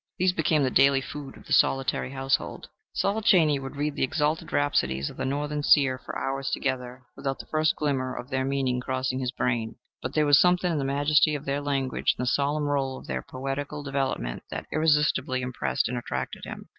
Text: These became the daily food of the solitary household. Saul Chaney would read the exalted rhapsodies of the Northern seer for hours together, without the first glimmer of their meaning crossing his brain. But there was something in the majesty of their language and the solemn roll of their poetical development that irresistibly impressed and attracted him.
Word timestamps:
These 0.17 0.33
became 0.33 0.63
the 0.63 0.71
daily 0.71 0.99
food 0.99 1.37
of 1.37 1.45
the 1.45 1.53
solitary 1.53 2.09
household. 2.09 2.67
Saul 2.91 3.21
Chaney 3.21 3.59
would 3.59 3.75
read 3.75 3.93
the 3.93 4.01
exalted 4.03 4.51
rhapsodies 4.51 5.11
of 5.11 5.17
the 5.17 5.25
Northern 5.25 5.61
seer 5.61 5.99
for 6.03 6.17
hours 6.17 6.49
together, 6.49 7.03
without 7.15 7.37
the 7.37 7.45
first 7.45 7.75
glimmer 7.75 8.15
of 8.15 8.31
their 8.31 8.43
meaning 8.43 8.81
crossing 8.81 9.19
his 9.19 9.29
brain. 9.31 9.75
But 10.01 10.15
there 10.15 10.25
was 10.25 10.39
something 10.41 10.71
in 10.71 10.79
the 10.79 10.83
majesty 10.85 11.35
of 11.35 11.45
their 11.45 11.61
language 11.61 12.15
and 12.17 12.23
the 12.25 12.31
solemn 12.31 12.65
roll 12.65 12.97
of 12.97 13.05
their 13.05 13.21
poetical 13.21 13.83
development 13.83 14.41
that 14.49 14.65
irresistibly 14.73 15.43
impressed 15.43 15.87
and 15.87 15.99
attracted 15.99 16.45
him. 16.45 16.69